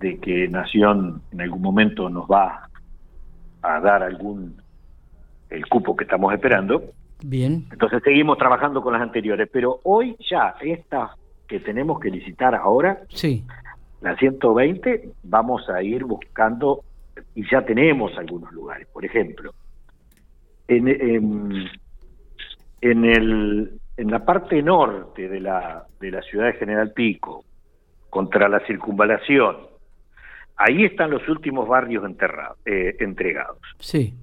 de 0.00 0.18
que 0.18 0.48
Nación 0.48 1.22
en 1.30 1.40
algún 1.40 1.62
momento 1.62 2.10
nos 2.10 2.26
va 2.26 2.68
a 3.62 3.80
dar 3.80 4.02
algún 4.02 4.60
el 5.48 5.64
cupo 5.68 5.94
que 5.94 6.02
estamos 6.02 6.34
esperando. 6.34 6.82
Bien. 7.24 7.68
Entonces 7.70 8.02
seguimos 8.02 8.36
trabajando 8.36 8.82
con 8.82 8.94
las 8.94 9.02
anteriores, 9.02 9.48
pero 9.52 9.78
hoy 9.84 10.16
ya 10.28 10.56
esta 10.60 11.14
que 11.46 11.60
tenemos 11.60 12.00
que 12.00 12.10
licitar 12.10 12.56
ahora, 12.56 13.02
sí. 13.10 13.44
la 14.00 14.16
120, 14.16 15.10
vamos 15.22 15.68
a 15.68 15.84
ir 15.84 16.02
buscando 16.02 16.82
y 17.36 17.48
ya 17.48 17.64
tenemos 17.64 18.10
algunos 18.18 18.52
lugares. 18.52 18.88
Por 18.92 19.04
ejemplo, 19.04 19.54
en, 20.66 20.88
en, 20.88 21.70
en, 22.80 23.04
el, 23.04 23.78
en 23.96 24.10
la 24.10 24.24
parte 24.24 24.62
norte 24.62 25.28
de 25.28 25.40
la, 25.40 25.86
de 26.00 26.10
la 26.10 26.22
ciudad 26.22 26.46
de 26.46 26.54
General 26.54 26.92
Pico, 26.92 27.44
contra 28.10 28.48
la 28.48 28.60
circunvalación, 28.66 29.56
Ahí 30.56 30.84
están 30.84 31.10
los 31.10 31.28
últimos 31.28 31.66
barrios 31.66 32.04
enterrados, 32.04 32.58
eh, 32.64 32.96
entregados. 33.00 33.58
Sí. 33.78 34.14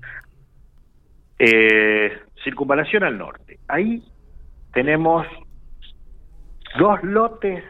Eh, 1.37 2.11
circunvalación 2.43 3.03
al 3.03 3.17
norte. 3.17 3.59
Ahí 3.67 4.03
tenemos 4.73 5.27
dos 6.79 7.03
lotes 7.03 7.63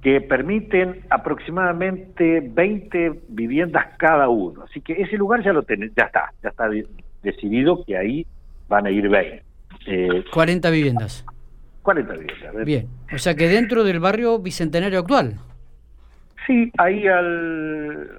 que 0.00 0.22
permiten 0.22 1.04
aproximadamente 1.10 2.40
20 2.42 3.20
viviendas 3.28 3.94
cada 3.98 4.30
uno. 4.30 4.62
Así 4.62 4.80
que 4.80 4.94
ese 4.94 5.18
lugar 5.18 5.42
ya 5.44 5.52
lo 5.52 5.62
tenemos, 5.62 5.94
ya 5.94 6.04
está, 6.04 6.32
ya 6.42 6.48
está 6.48 6.70
decidido 7.22 7.84
que 7.84 7.98
ahí 7.98 8.26
van 8.68 8.86
a 8.86 8.90
ir 8.90 9.06
20. 9.10 9.44
Eh, 9.86 10.24
40 10.32 10.70
viviendas. 10.70 11.24
40 11.82 12.12
viviendas. 12.14 12.64
Bien, 12.64 12.88
o 13.12 13.18
sea 13.18 13.34
que 13.34 13.48
dentro 13.48 13.84
del 13.84 14.00
barrio 14.00 14.38
bicentenario 14.38 15.00
actual. 15.00 15.34
Sí, 16.46 16.70
ahí 16.78 17.06
al... 17.06 18.18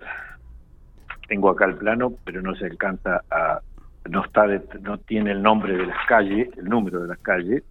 Tengo 1.28 1.50
acá 1.50 1.66
el 1.66 1.76
plano, 1.76 2.14
pero 2.26 2.42
no 2.42 2.56
se 2.56 2.66
alcanza 2.66 3.22
a... 3.30 3.62
No, 4.10 4.26
está 4.26 4.46
no 4.82 4.98
tiene 4.98 5.32
el 5.32 5.42
nombre 5.44 5.78
de 5.78 5.86
las 5.86 6.08
calles, 6.08 6.50
el 6.58 6.66
número 6.66 7.02
de 7.02 7.08
las 7.08 7.20
calles, 7.20 7.64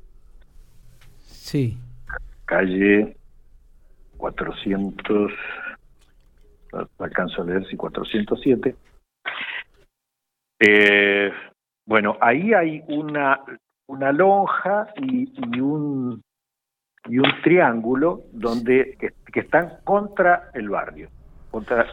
Sí. 1.51 1.77
Calle 2.45 3.17
400, 4.19 5.33
alcanzo 6.99 7.43
a 7.43 7.45
leer 7.45 7.67
si 7.67 7.77
407. 7.77 8.77
Eh, 10.61 11.33
bueno, 11.87 12.17
ahí 12.21 12.53
hay 12.53 12.85
una, 12.87 13.41
una 13.91 14.13
lonja 14.13 14.87
y, 14.97 15.33
y 15.35 15.61
un 15.61 16.23
y 17.09 17.19
un 17.19 17.31
triángulo 17.43 18.23
donde 18.33 18.97
que, 18.99 19.41
están 19.41 19.79
contra 19.85 20.51
el 20.55 20.69
barrio, 20.69 21.09
contra, 21.51 21.87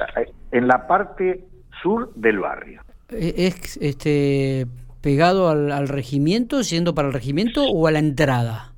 en 0.52 0.68
la 0.68 0.86
parte 0.86 1.46
sur 1.82 2.14
del 2.16 2.40
barrio. 2.40 2.82
Eh, 3.10 3.34
¿Es 3.38 3.78
este 3.78 4.68
pegado 5.02 5.50
al, 5.50 5.72
al 5.72 5.88
regimiento, 5.88 6.64
siendo 6.64 6.94
para 6.94 7.08
el 7.08 7.14
regimiento 7.14 7.64
o 7.64 7.88
a 7.88 7.92
la 7.92 8.00
entrada? 8.00 8.74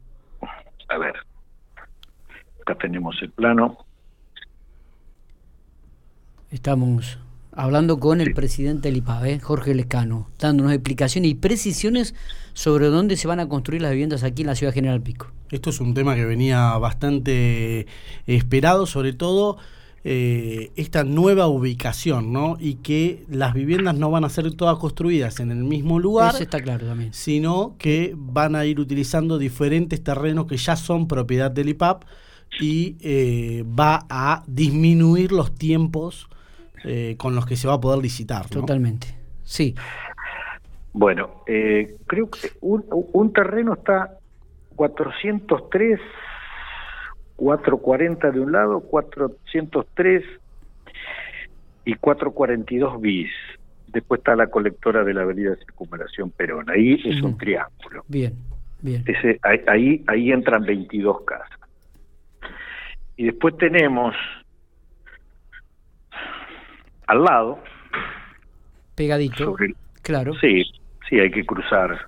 A 0.88 0.98
ver, 0.98 1.16
acá 2.62 2.76
tenemos 2.76 3.18
el 3.22 3.32
plano. 3.32 3.80
Estamos 6.52 7.20
hablando 7.52 8.00
con 8.00 8.22
el 8.22 8.34
presidente 8.34 8.90
del 8.90 8.98
IPAB, 8.98 9.26
¿eh? 9.26 9.40
Jorge 9.40 9.74
Lescano, 9.74 10.30
dándonos 10.40 10.74
explicaciones 10.74 11.32
y 11.32 11.36
precisiones 11.36 12.16
sobre 12.54 12.88
dónde 12.88 13.18
se 13.18 13.28
van 13.28 13.40
a 13.40 13.50
construir 13.50 13.82
las 13.82 13.92
viviendas 13.92 14.24
aquí 14.24 14.42
en 14.44 14.48
la 14.48 14.56
ciudad 14.56 14.74
General 14.74 15.02
Pico. 15.02 15.32
Esto 15.52 15.70
es 15.70 15.80
un 15.80 15.94
tema 15.94 16.16
que 16.16 16.26
venía 16.26 16.78
bastante 16.78 17.88
esperado, 18.28 18.86
sobre 18.86 19.14
todo 19.14 19.58
eh, 20.04 20.72
esta 20.76 21.04
nueva 21.04 21.48
ubicación, 21.48 22.32
¿no? 22.32 22.58
Y 22.60 22.76
que 22.76 23.26
las 23.30 23.54
viviendas 23.54 23.96
no 23.96 24.12
van 24.12 24.24
a 24.24 24.30
ser 24.30 24.52
todas 24.54 24.78
construidas 24.78 25.40
en 25.40 25.52
el 25.52 25.64
mismo 25.64 26.00
lugar. 26.00 26.36
Eso 26.36 26.44
está 26.44 26.62
claro 26.62 26.86
también. 26.86 27.14
Sino 27.14 27.76
que 27.78 28.14
van 28.16 28.56
a 28.56 28.66
ir 28.66 28.80
utilizando 28.80 29.38
diferentes 29.38 30.02
terrenos 30.04 30.46
que 30.46 30.58
ya 30.58 30.76
son 30.76 31.08
propiedad 31.08 31.52
del 31.52 31.70
IPAP 31.70 32.04
y 32.62 32.96
eh, 33.02 33.66
va 33.68 34.06
a 34.10 34.44
disminuir 34.48 35.32
los 35.32 35.54
tiempos 35.54 36.30
eh, 36.84 37.16
con 37.18 37.36
los 37.36 37.46
que 37.46 37.56
se 37.56 37.68
va 37.68 37.76
a 37.76 37.82
poder 37.82 38.02
licitar. 38.02 38.48
Totalmente, 38.48 39.08
sí. 39.44 39.76
Bueno, 40.94 41.44
eh, 41.48 41.96
creo 42.08 42.30
que 42.30 42.52
un, 42.62 42.84
un 42.90 43.34
terreno 43.34 43.74
está 43.74 44.18
403, 44.76 46.00
440 47.36 48.32
de 48.32 48.40
un 48.40 48.52
lado, 48.52 48.80
403 48.82 50.24
y 51.86 51.96
442 51.96 53.02
bis. 53.02 53.30
Después 53.88 54.20
está 54.20 54.36
la 54.36 54.48
colectora 54.48 55.04
de 55.04 55.14
la 55.14 55.24
avenida 55.24 55.56
Circunvalación 55.56 56.32
Perón. 56.32 56.70
Ahí 56.70 57.02
es 57.04 57.22
un 57.22 57.38
triángulo. 57.38 58.04
Bien, 58.08 58.34
bien. 58.82 59.04
Ese, 59.08 59.40
ahí, 59.68 60.04
ahí 60.08 60.32
entran 60.32 60.64
22 60.64 61.22
casas. 61.22 61.60
Y 63.18 63.26
después 63.26 63.58
tenemos 63.58 64.16
al 67.10 67.24
lado. 67.24 67.60
Pegadito. 68.96 69.56
claro. 70.02 70.34
Sí, 70.40 70.64
sí, 71.10 71.20
hay 71.20 71.32
que 71.32 71.46
cruzar. 71.46 72.08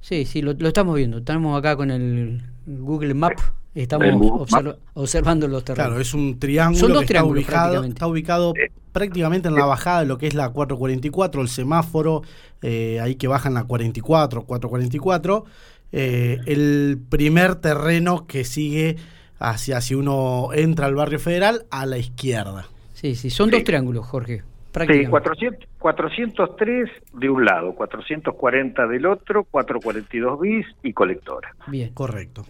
Sí, 0.00 0.24
sí, 0.24 0.42
lo, 0.42 0.52
estamos 0.52 0.94
viendo. 0.94 1.18
Estamos 1.18 1.58
acá 1.58 1.76
con 1.76 1.90
el 1.90 2.42
Google 2.64 3.14
Map. 3.14 3.32
Estamos 3.74 4.48
observando 4.94 5.46
los 5.48 5.64
terrenos. 5.64 5.88
Claro, 5.88 6.00
es 6.00 6.14
un 6.14 6.38
triángulo 6.38 7.00
que 7.00 7.04
está 7.04 7.24
ubicado, 7.24 7.84
está 7.84 8.06
ubicado 8.06 8.54
prácticamente 8.92 9.48
en 9.48 9.54
la 9.54 9.66
bajada 9.66 10.00
de 10.00 10.06
lo 10.06 10.18
que 10.18 10.26
es 10.26 10.34
la 10.34 10.50
444, 10.50 11.42
el 11.42 11.48
semáforo, 11.48 12.22
eh, 12.62 12.98
ahí 13.00 13.14
que 13.16 13.28
baja 13.28 13.48
en 13.48 13.54
la 13.54 13.64
44, 13.64 14.44
444. 14.44 15.44
Eh, 15.92 16.38
el 16.46 16.98
primer 17.08 17.56
terreno 17.56 18.26
que 18.26 18.44
sigue 18.44 18.96
hacia 19.38 19.80
si 19.80 19.94
uno 19.94 20.50
entra 20.52 20.86
al 20.86 20.94
barrio 20.94 21.18
federal 21.18 21.66
a 21.70 21.86
la 21.86 21.98
izquierda. 21.98 22.68
Sí, 22.98 23.14
sí, 23.14 23.30
son 23.30 23.48
dos 23.48 23.62
triángulos, 23.62 24.04
Jorge. 24.08 24.42
Sí, 24.88 25.06
400, 25.06 25.68
403 25.78 26.90
de 27.12 27.30
un 27.30 27.44
lado, 27.44 27.72
440 27.76 28.88
del 28.88 29.06
otro, 29.06 29.44
442 29.44 30.40
bis 30.40 30.66
y 30.82 30.92
colectora. 30.92 31.54
Bien, 31.68 31.94
correcto. 31.94 32.42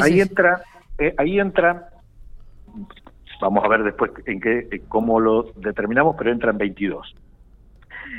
ahí 0.00 0.20
entra, 0.20 0.62
eh, 0.96 1.12
ahí 1.18 1.40
entra, 1.40 1.88
vamos 3.40 3.64
a 3.64 3.68
ver 3.68 3.82
después 3.82 4.12
en 4.26 4.40
qué, 4.40 4.80
cómo 4.86 5.18
lo 5.18 5.50
determinamos, 5.56 6.14
pero 6.16 6.30
entran 6.30 6.56
22. 6.56 7.12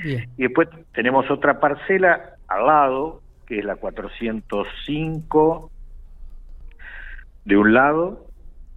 Bien. 0.03 0.29
Y 0.35 0.41
después 0.43 0.67
tenemos 0.93 1.31
otra 1.31 1.61
parcela 1.61 2.35
al 2.49 2.65
lado, 2.65 3.21
que 3.47 3.59
es 3.59 3.65
la 3.65 3.77
405 3.77 5.71
de 7.45 7.55
un 7.55 7.73
lado 7.73 8.27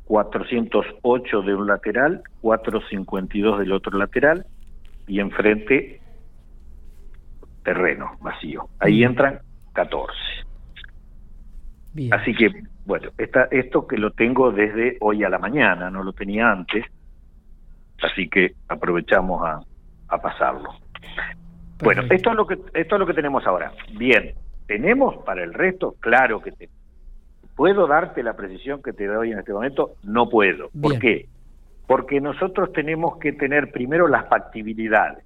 408 0.06 1.42
de 1.42 1.54
un 1.54 1.66
lateral, 1.66 2.23
452 2.40 3.61
del 3.61 3.73
otro 3.73 3.99
lateral 3.99 4.46
y 5.06 5.20
enfrente 5.20 6.00
terreno 7.62 8.16
vacío. 8.20 8.68
Ahí 8.78 9.02
entran 9.02 9.40
14. 9.73 10.12
Así 12.11 12.34
que, 12.34 12.50
bueno, 12.84 13.11
esta, 13.18 13.44
esto 13.50 13.87
que 13.87 13.96
lo 13.96 14.11
tengo 14.11 14.50
desde 14.50 14.99
hoy 15.00 15.25
a 15.25 15.28
la 15.28 15.38
mañana, 15.38 15.90
no 15.90 16.02
lo 16.02 16.12
tenía 16.12 16.50
antes, 16.50 16.84
así 18.02 18.28
que 18.28 18.54
aprovechamos 18.68 19.42
a, 19.46 19.61
a 20.08 20.20
pasarlo. 20.20 20.70
Bueno, 21.82 22.02
esto 22.11 22.30
es 22.30 22.37
lo 22.37 22.46
que 22.46 22.58
esto 22.75 22.96
es 22.96 22.99
lo 22.99 23.06
que 23.06 23.14
tenemos 23.14 23.46
ahora. 23.46 23.73
Bien, 23.96 24.34
tenemos 24.66 25.16
para 25.25 25.42
el 25.42 25.54
resto, 25.54 25.94
claro 26.00 26.40
que 26.40 26.52
tenemos 26.52 26.83
¿Puedo 27.56 27.87
darte 27.87 28.23
la 28.23 28.34
precisión 28.34 28.82
que 28.82 28.92
te 28.92 29.06
doy 29.06 29.32
en 29.32 29.38
este 29.38 29.52
momento? 29.52 29.92
No 30.02 30.28
puedo. 30.28 30.70
¿Por 30.80 30.99
qué? 30.99 31.26
Porque 31.87 32.20
nosotros 32.20 32.73
tenemos 32.73 33.18
que 33.18 33.32
tener 33.32 33.70
primero 33.70 34.08
las 34.08 34.28
factibilidades. 34.28 35.25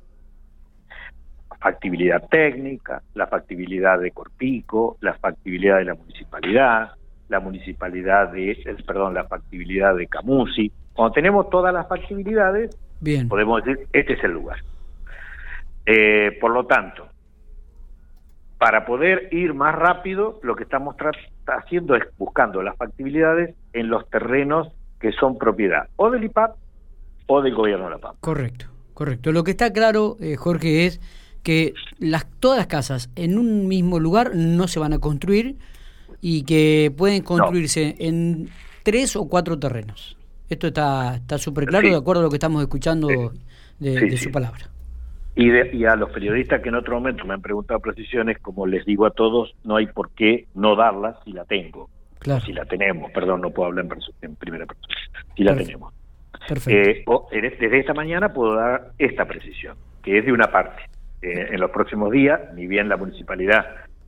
Factibilidad 1.58 2.28
técnica, 2.28 3.02
la 3.14 3.26
factibilidad 3.26 3.99
de 3.99 4.12
Corpico, 4.12 4.97
la 5.00 5.14
factibilidad 5.14 5.78
de 5.78 5.87
la 5.87 5.94
municipalidad, 5.94 6.92
la 7.28 7.40
municipalidad 7.40 8.30
de, 8.30 8.56
perdón, 8.87 9.14
la 9.14 9.25
factibilidad 9.25 9.97
de 9.97 10.06
Camusi. 10.06 10.70
Cuando 10.94 11.12
tenemos 11.12 11.50
todas 11.50 11.75
las 11.75 11.88
factibilidades, 11.88 12.76
Bien. 13.00 13.28
podemos 13.28 13.64
decir, 13.64 13.87
este 13.92 14.12
es 14.12 14.25
el 14.25 14.32
lugar. 14.32 14.58
Eh, 15.87 16.37
por 16.40 16.52
lo 16.52 16.66
tanto, 16.66 17.07
para 18.58 18.84
poder 18.84 19.28
ir 19.32 19.54
más 19.54 19.74
rápido, 19.74 20.40
lo 20.42 20.56
que 20.56 20.64
estamos 20.64 20.96
haciendo 21.46 21.94
es 21.94 22.02
buscando 22.18 22.62
las 22.62 22.76
factibilidades 22.76 23.54
en 23.72 23.88
los 23.88 24.08
terrenos 24.10 24.68
que 25.00 25.12
son 25.12 25.38
propiedad 25.38 25.88
o 25.96 26.10
del 26.10 26.24
IPAP 26.24 26.56
o 27.26 27.40
del 27.40 27.54
gobierno 27.54 27.84
de 27.84 27.90
La 27.92 27.98
Pampa. 27.98 28.18
Correcto, 28.20 28.66
correcto. 28.94 29.30
Lo 29.30 29.44
que 29.44 29.52
está 29.52 29.72
claro, 29.72 30.16
eh, 30.20 30.34
Jorge, 30.36 30.86
es 30.86 31.00
que 31.44 31.72
las, 31.98 32.26
todas 32.40 32.58
las 32.58 32.66
casas 32.66 33.10
en 33.14 33.38
un 33.38 33.68
mismo 33.68 34.00
lugar 34.00 34.32
no 34.34 34.66
se 34.66 34.80
van 34.80 34.92
a 34.92 34.98
construir 34.98 35.56
y 36.20 36.42
que 36.42 36.92
pueden 36.96 37.22
construirse 37.22 37.94
en 38.00 38.48
tres 38.82 39.14
o 39.14 39.28
cuatro 39.28 39.58
terrenos. 39.58 40.16
Esto 40.48 40.66
está 40.66 41.20
súper 41.38 41.66
claro 41.66 41.88
de 41.88 41.96
acuerdo 41.96 42.22
a 42.22 42.24
lo 42.24 42.30
que 42.30 42.36
estamos 42.36 42.62
escuchando 42.62 43.08
de, 43.78 44.16
su 44.16 44.32
palabra. 44.32 44.70
Y, 45.40 45.85
a 45.85 45.95
los 45.95 46.11
periodistas 46.11 46.61
que 46.61 46.68
en 46.68 46.75
otro 46.75 46.97
momento 46.97 47.25
me 47.25 47.35
han 47.35 47.40
preguntado 47.40 47.78
precisiones, 47.78 48.40
como 48.40 48.66
les 48.66 48.85
digo 48.85 49.07
a 49.07 49.12
todos, 49.12 49.54
no 49.62 49.76
hay 49.76 49.87
por 49.87 50.11
qué 50.11 50.47
no 50.54 50.75
darlas 50.75 51.14
si 51.25 51.33
la 51.33 51.45
tengo. 51.45 51.88
Claro. 52.18 52.45
Si 52.45 52.52
la 52.52 52.64
tenemos, 52.64 53.12
perdón, 53.12 53.42
no 53.42 53.50
puedo 53.50 53.68
hablar 53.68 53.87
en, 54.21 54.35
primera 54.35 54.66
persona. 54.66 54.97
Si 55.37 55.45
la 55.45 55.54
tenemos. 55.54 55.95
Perfecto. 56.49 57.28
Eh, 57.30 57.57
desde 57.57 57.78
esta 57.78 57.95
mañana 57.95 58.33
puedo 58.33 58.57
dar 58.57 58.90
esta 58.99 59.26
precisión, 59.26 59.76
que 60.02 60.18
es 60.18 60.26
de 60.26 60.33
una 60.33 60.50
parte. 60.50 60.83
Eh, 61.23 61.50
en 61.52 61.61
los 61.61 61.71
próximos 61.71 62.11
días, 62.11 62.40
ni 62.54 62.66
bien 62.66 62.88
la 62.88 62.97
municipalidad 62.97 63.64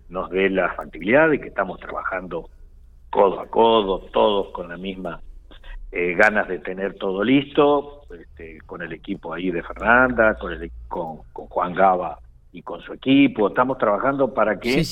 nos 0.09 0.31
dé 0.31 0.51
la 0.51 0.75
factibilidad 0.75 1.31
de 1.31 1.41
que 1.41 1.49
estamos 1.49 1.79
trabajando 1.79 2.51
codo 3.09 3.39
a 3.39 3.47
codo, 3.47 4.01
todos 4.13 4.51
con 4.53 4.69
la 4.69 4.77
misma 4.77 5.21
eh, 5.93 6.15
ganas 6.15 6.47
de 6.49 6.59
tener 6.61 6.95
todo 6.95 7.25
listo, 7.25 8.03
este, 8.19 8.59
con 8.67 8.83
el 8.83 8.93
equipo 8.93 9.35
ahí 9.35 9.51
de 9.51 9.63
Fernanda, 9.63 10.37
con, 10.41 10.53
el, 10.53 10.71
con, 10.89 11.19
Juan 11.33 11.75
Gaba 11.75 12.19
y 12.53 12.63
con 12.63 12.81
su 12.81 12.93
equipo. 12.93 13.49
Estamos 13.49 13.77
trabajando 13.79 14.33
para 14.33 14.59
que 14.61 14.83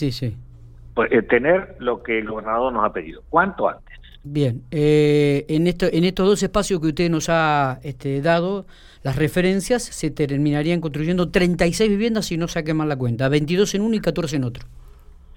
pues, 0.95 1.13
eh, 1.13 1.23
tener 1.23 1.77
lo 1.79 2.03
que 2.03 2.19
el 2.19 2.29
gobernador 2.29 2.73
nos 2.73 2.85
ha 2.85 2.93
pedido. 2.93 3.23
¿Cuánto 3.29 3.69
antes? 3.69 3.97
Bien, 4.25 4.63
eh, 4.73 5.47
en, 5.49 5.69
esto, 5.69 5.87
en 5.91 6.05
estos 6.05 6.27
dos 6.27 6.43
espacios 6.43 6.81
que 6.81 6.89
usted 6.89 7.09
nos 7.09 7.29
ha 7.29 7.79
este, 7.85 8.21
dado, 8.21 8.67
las 9.05 9.17
referencias, 9.17 9.85
se 9.85 10.11
terminarían 10.11 10.81
construyendo 10.81 11.31
36 11.31 11.89
viviendas 11.89 12.27
si 12.27 12.37
no 12.37 12.49
saque 12.49 12.75
mal 12.75 12.89
la 12.89 12.97
cuenta, 12.97 13.29
22 13.29 13.77
en 13.77 13.83
uno 13.83 13.95
y 13.95 14.01
14 14.01 14.37
en 14.37 14.45
otro. 14.45 14.67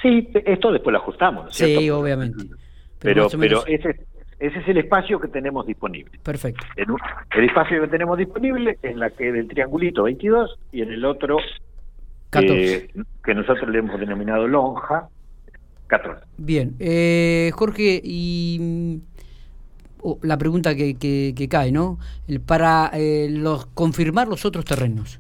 Sí, 0.02 0.28
esto 0.46 0.72
después 0.72 0.92
lo 0.92 1.00
ajustamos. 1.00 1.56
Sí, 1.56 1.90
obviamente. 1.92 2.44
Pero, 2.98 3.28
pero, 3.40 3.66
ese, 3.68 4.00
ese 4.42 4.58
es 4.58 4.68
el 4.70 4.78
espacio 4.80 5.20
que 5.20 5.28
tenemos 5.28 5.68
disponible. 5.68 6.18
Perfecto. 6.24 6.66
el 6.76 7.44
espacio 7.44 7.80
que 7.82 7.88
tenemos 7.88 8.18
disponible 8.18 8.80
es 8.82 8.96
la 8.96 9.12
que 9.12 9.32
del 9.32 9.48
triangulito 9.48 10.04
22 10.04 10.58
y 10.72 10.82
en 10.82 10.92
el 10.92 11.06
otro 11.06 11.38
que 12.32 13.36
nosotros 13.36 13.70
le 13.70 13.80
hemos 13.80 14.00
denominado 14.00 14.48
lonja, 14.48 15.10
14. 15.86 16.26
Bien, 16.38 16.76
eh, 16.80 17.52
Jorge, 17.54 18.02
y 18.04 18.58
mm, 18.60 18.96
oh, 20.02 20.18
la 20.24 20.40
pregunta 20.40 20.74
que, 20.74 20.96
que, 20.96 21.48
cae, 21.48 21.72
¿no? 21.72 22.00
Para 22.48 22.90
eh, 22.94 23.28
los, 23.30 23.68
confirmar 23.68 24.28
los 24.28 24.44
otros 24.46 24.66
terrenos, 24.66 25.20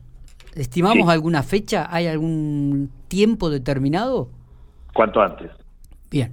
¿estimamos 0.56 1.10
alguna 1.10 1.44
fecha? 1.44 1.88
¿Hay 1.92 2.08
algún 2.08 2.90
tiempo 3.08 3.51
determinado? 3.51 4.30
Cuanto 4.94 5.22
antes. 5.22 5.51
Bien, 6.10 6.32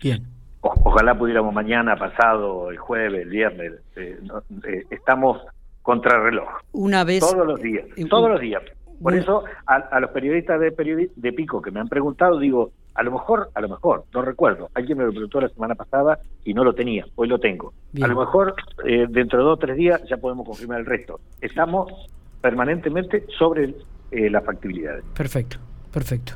bien. 0.00 0.37
Ojalá 0.60 1.16
pudiéramos 1.16 1.54
mañana, 1.54 1.96
pasado, 1.96 2.70
el 2.70 2.78
jueves, 2.78 3.22
el 3.22 3.28
viernes. 3.28 3.72
Eh, 3.96 4.18
eh, 4.66 4.84
estamos 4.90 5.42
contrarreloj. 5.82 6.48
Una 6.72 7.04
vez. 7.04 7.20
Todos 7.20 7.46
los 7.46 7.60
días. 7.60 7.86
todos 8.08 8.30
los 8.30 8.40
días. 8.40 8.62
Por 9.02 9.14
eso 9.14 9.44
a, 9.66 10.00
los 10.00 10.10
periodistas 10.10 10.58
de, 10.60 11.10
de 11.14 11.32
Pico 11.32 11.62
que 11.62 11.70
me 11.70 11.80
han 11.80 11.88
preguntado, 11.88 12.38
digo, 12.38 12.72
a 12.94 13.02
lo 13.04 13.12
mejor, 13.12 13.50
a 13.54 13.60
lo 13.60 13.68
mejor, 13.68 14.04
no 14.12 14.22
recuerdo, 14.22 14.70
alguien 14.74 14.98
me 14.98 15.04
lo 15.04 15.12
preguntó 15.12 15.40
la 15.40 15.48
semana 15.48 15.76
pasada 15.76 16.18
y 16.44 16.52
no 16.52 16.64
lo 16.64 16.74
tenía, 16.74 17.06
hoy 17.14 17.28
lo 17.28 17.38
tengo. 17.38 17.72
A 18.02 18.08
lo 18.08 18.18
mejor 18.18 18.56
eh, 18.84 19.06
dentro 19.08 19.38
de 19.38 19.44
dos 19.44 19.54
o 19.54 19.56
tres 19.56 19.76
días 19.76 20.02
ya 20.10 20.16
podemos 20.16 20.44
confirmar 20.44 20.80
el 20.80 20.86
resto. 20.86 21.20
Estamos 21.40 21.92
permanentemente 22.40 23.24
sobre 23.38 23.76
eh, 24.10 24.28
las 24.28 24.44
factibilidades. 24.44 25.04
Perfecto. 25.16 25.58
Perfecto. 25.98 26.34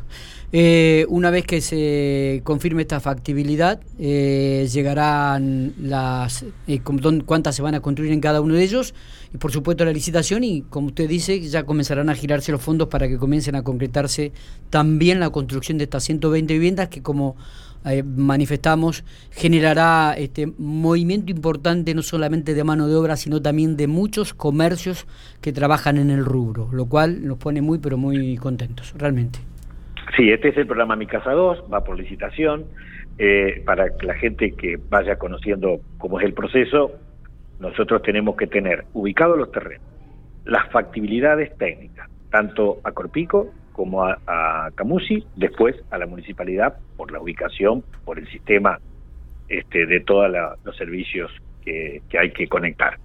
Eh, 0.50 1.06
una 1.08 1.30
vez 1.30 1.46
que 1.46 1.60
se 1.60 2.40
confirme 2.42 2.82
esta 2.82 2.98
factibilidad, 2.98 3.80
eh, 3.96 4.68
llegarán 4.72 5.72
las 5.80 6.44
eh, 6.66 6.80
cuántas 7.24 7.54
se 7.54 7.62
van 7.62 7.76
a 7.76 7.80
construir 7.80 8.10
en 8.10 8.20
cada 8.20 8.40
uno 8.40 8.54
de 8.54 8.64
ellos 8.64 8.92
y 9.32 9.38
por 9.38 9.52
supuesto 9.52 9.84
la 9.84 9.92
licitación 9.92 10.42
y 10.42 10.62
como 10.62 10.88
usted 10.88 11.08
dice 11.08 11.40
ya 11.40 11.62
comenzarán 11.62 12.10
a 12.10 12.16
girarse 12.16 12.50
los 12.50 12.60
fondos 12.60 12.88
para 12.88 13.06
que 13.06 13.18
comiencen 13.18 13.54
a 13.54 13.62
concretarse 13.62 14.32
también 14.68 15.20
la 15.20 15.30
construcción 15.30 15.78
de 15.78 15.84
estas 15.84 16.02
120 16.02 16.52
viviendas 16.52 16.88
que 16.88 17.02
como 17.02 17.36
manifestamos 18.04 19.04
generará 19.30 20.14
este 20.18 20.46
movimiento 20.58 21.32
importante 21.32 21.94
no 21.94 22.02
solamente 22.02 22.54
de 22.54 22.62
mano 22.62 22.88
de 22.88 22.94
obra 22.94 23.16
sino 23.16 23.40
también 23.40 23.76
de 23.76 23.86
muchos 23.86 24.34
comercios 24.34 25.06
que 25.40 25.52
trabajan 25.52 25.96
en 25.96 26.10
el 26.10 26.24
rubro, 26.24 26.68
lo 26.72 26.86
cual 26.86 27.26
nos 27.26 27.38
pone 27.38 27.62
muy 27.62 27.78
pero 27.78 27.96
muy 27.96 28.36
contentos, 28.36 28.92
realmente. 28.96 29.51
Sí, 30.16 30.30
este 30.30 30.48
es 30.48 30.56
el 30.58 30.66
programa 30.66 30.96
Mi 30.96 31.06
Casa 31.06 31.32
2, 31.32 31.64
va 31.72 31.84
por 31.84 31.98
licitación. 31.98 32.66
Eh, 33.18 33.62
para 33.64 33.86
la 34.02 34.14
gente 34.14 34.52
que 34.52 34.78
vaya 34.88 35.16
conociendo 35.16 35.80
cómo 35.98 36.18
es 36.18 36.26
el 36.26 36.34
proceso, 36.34 36.92
nosotros 37.60 38.02
tenemos 38.02 38.36
que 38.36 38.46
tener 38.46 38.84
ubicados 38.92 39.38
los 39.38 39.50
terrenos, 39.52 39.86
las 40.44 40.70
factibilidades 40.70 41.56
técnicas, 41.56 42.10
tanto 42.30 42.80
a 42.84 42.92
Corpico 42.92 43.52
como 43.72 44.04
a, 44.04 44.70
Camusi, 44.74 45.24
después 45.36 45.76
a 45.90 45.98
la 45.98 46.06
municipalidad 46.06 46.76
por 46.96 47.10
la 47.10 47.20
ubicación, 47.20 47.82
por 48.04 48.18
el 48.18 48.28
sistema 48.28 48.78
este, 49.48 49.86
de 49.86 50.00
todos 50.00 50.30
los 50.64 50.76
servicios 50.76 51.30
que 51.64 52.02
hay 52.18 52.32
que 52.32 52.48
conectar. 52.48 52.98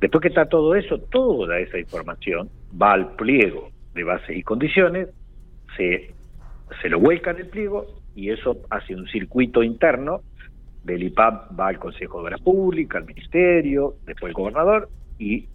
Después 0.00 0.22
que 0.22 0.28
está 0.28 0.46
todo 0.46 0.74
eso, 0.74 0.98
toda 0.98 1.58
esa 1.58 1.78
información 1.78 2.48
va 2.80 2.92
al 2.92 3.16
pliego 3.16 3.70
de 3.94 4.04
bases 4.04 4.36
y 4.36 4.42
condiciones, 4.42 5.08
se 5.76 6.14
se 6.82 6.88
lo 6.88 7.00
vuelca 7.00 7.30
en 7.30 7.38
el 7.38 7.46
pliego 7.46 7.86
y 8.14 8.30
eso 8.30 8.58
hace 8.70 8.94
un 8.94 9.06
circuito 9.08 9.62
interno. 9.62 10.22
Del 10.84 11.02
IPAP 11.02 11.58
va 11.58 11.68
al 11.68 11.78
Consejo 11.78 12.18
de 12.18 12.24
Obras 12.24 12.40
Públicas, 12.40 13.02
al 13.02 13.06
Ministerio, 13.06 13.96
después 14.06 14.30
el 14.30 14.34
gobernador 14.34 14.88
y 15.18 15.46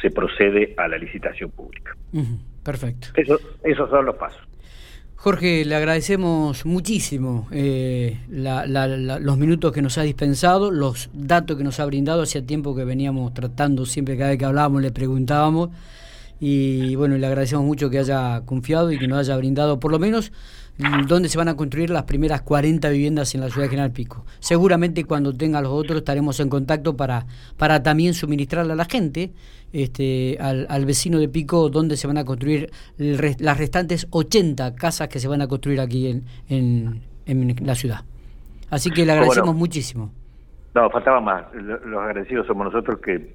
se 0.00 0.10
procede 0.10 0.74
a 0.76 0.86
la 0.86 0.98
licitación 0.98 1.50
pública. 1.50 1.96
perfecto. 2.62 3.08
Eso, 3.16 3.38
esos 3.64 3.90
son 3.90 4.06
los 4.06 4.16
pasos. 4.16 4.48
Jorge, 5.16 5.64
le 5.64 5.74
agradecemos 5.74 6.64
muchísimo 6.64 7.48
eh, 7.50 8.18
los 8.28 9.36
minutos 9.36 9.72
que 9.72 9.82
nos 9.82 9.98
ha 9.98 10.02
dispensado, 10.02 10.70
los 10.70 11.10
datos 11.12 11.56
que 11.56 11.64
nos 11.64 11.80
ha 11.80 11.86
brindado. 11.86 12.22
Hacía 12.22 12.46
tiempo 12.46 12.76
que 12.76 12.84
veníamos 12.84 13.34
tratando, 13.34 13.84
siempre 13.84 14.16
cada 14.16 14.30
vez 14.30 14.38
que 14.38 14.44
hablábamos 14.44 14.80
le 14.80 14.92
preguntábamos 14.92 15.70
y 16.40 16.94
bueno, 16.94 17.16
le 17.16 17.26
agradecemos 17.26 17.64
mucho 17.64 17.90
que 17.90 17.98
haya 17.98 18.42
confiado 18.44 18.92
y 18.92 18.98
que 18.98 19.08
nos 19.08 19.18
haya 19.18 19.36
brindado 19.36 19.80
por 19.80 19.90
lo 19.90 19.98
menos 19.98 20.32
mm, 20.78 21.06
dónde 21.06 21.28
se 21.28 21.36
van 21.36 21.48
a 21.48 21.56
construir 21.56 21.90
las 21.90 22.04
primeras 22.04 22.42
40 22.42 22.88
viviendas 22.90 23.34
en 23.34 23.40
la 23.40 23.48
ciudad 23.48 23.64
de 23.64 23.70
General 23.70 23.90
Pico. 23.90 24.24
Seguramente 24.38 25.04
cuando 25.04 25.34
tenga 25.34 25.60
los 25.60 25.72
otros 25.72 25.98
estaremos 25.98 26.38
en 26.40 26.48
contacto 26.48 26.96
para, 26.96 27.26
para 27.56 27.82
también 27.82 28.14
suministrarle 28.14 28.72
a 28.72 28.76
la 28.76 28.84
gente, 28.84 29.32
este, 29.72 30.38
al, 30.40 30.86
vecino 30.86 31.18
de 31.18 31.28
Pico, 31.28 31.68
dónde 31.70 31.96
se 31.96 32.06
van 32.06 32.18
a 32.18 32.24
construir 32.24 32.70
las 32.96 33.58
restantes 33.58 34.06
80 34.10 34.74
casas 34.76 35.08
que 35.08 35.18
se 35.18 35.28
van 35.28 35.42
a 35.42 35.48
construir 35.48 35.80
aquí 35.80 36.08
en, 36.08 36.24
en, 36.48 37.02
en 37.26 37.66
la 37.66 37.74
ciudad. 37.74 38.04
Así 38.70 38.90
que 38.90 39.04
le 39.04 39.12
agradecemos 39.12 39.54
muchísimo. 39.54 40.12
No, 40.74 40.88
faltaba 40.90 41.20
más. 41.20 41.52
Los 41.54 42.00
agradecidos 42.00 42.46
somos 42.46 42.66
nosotros 42.66 43.00
que 43.00 43.34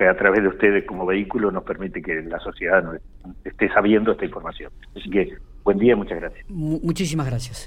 que 0.00 0.08
a 0.08 0.16
través 0.16 0.42
de 0.42 0.48
ustedes 0.48 0.86
como 0.86 1.04
vehículo 1.04 1.50
nos 1.50 1.62
permite 1.62 2.00
que 2.00 2.22
la 2.22 2.38
sociedad 2.40 2.82
esté 3.44 3.68
sabiendo 3.68 4.12
esta 4.12 4.24
información. 4.24 4.72
Así 4.96 5.10
que 5.10 5.36
buen 5.62 5.78
día, 5.78 5.94
muchas 5.94 6.18
gracias. 6.18 6.48
muchísimas 6.48 7.26
gracias. 7.26 7.58